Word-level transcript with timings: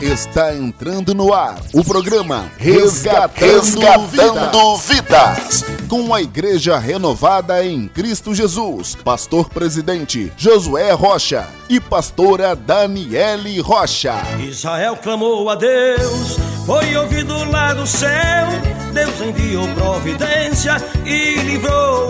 Está 0.00 0.54
entrando 0.54 1.14
no 1.14 1.34
ar 1.34 1.60
o 1.74 1.84
programa 1.84 2.50
Resgatando, 2.56 3.36
Resgatando 3.36 4.76
Vidas. 4.78 5.64
Com 5.90 6.14
a 6.14 6.22
Igreja 6.22 6.78
Renovada 6.78 7.62
em 7.62 7.86
Cristo 7.86 8.34
Jesus, 8.34 8.96
Pastor 9.04 9.50
Presidente 9.50 10.32
Josué 10.38 10.90
Rocha 10.92 11.46
e 11.68 11.78
Pastora 11.78 12.56
Daniele 12.56 13.60
Rocha. 13.60 14.14
Israel 14.38 14.96
clamou 14.96 15.50
a 15.50 15.54
Deus, 15.54 16.38
foi 16.64 16.96
ouvido 16.96 17.34
lá 17.50 17.74
do 17.74 17.86
céu. 17.86 18.48
Deus 18.94 19.20
enviou 19.20 19.68
providência 19.74 20.76
e 21.04 21.34
livrou. 21.42 22.09